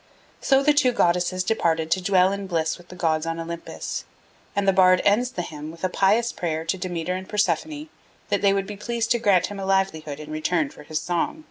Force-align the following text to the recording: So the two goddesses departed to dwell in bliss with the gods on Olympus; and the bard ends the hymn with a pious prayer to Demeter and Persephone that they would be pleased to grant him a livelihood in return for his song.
So 0.41 0.63
the 0.63 0.73
two 0.73 0.93
goddesses 0.93 1.43
departed 1.43 1.91
to 1.91 2.01
dwell 2.01 2.31
in 2.31 2.47
bliss 2.47 2.79
with 2.79 2.87
the 2.87 2.95
gods 2.95 3.27
on 3.27 3.39
Olympus; 3.39 4.03
and 4.55 4.67
the 4.67 4.73
bard 4.73 4.99
ends 5.05 5.29
the 5.29 5.43
hymn 5.43 5.69
with 5.69 5.83
a 5.83 5.89
pious 5.89 6.31
prayer 6.31 6.65
to 6.65 6.75
Demeter 6.79 7.13
and 7.13 7.29
Persephone 7.29 7.87
that 8.29 8.41
they 8.41 8.51
would 8.51 8.65
be 8.65 8.75
pleased 8.77 9.11
to 9.11 9.19
grant 9.19 9.45
him 9.45 9.59
a 9.59 9.65
livelihood 9.67 10.19
in 10.19 10.31
return 10.31 10.71
for 10.71 10.81
his 10.81 10.99
song. 10.99 11.39